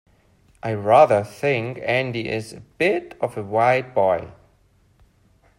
[0.63, 4.31] I rather think Andy is a bit of a wide boy.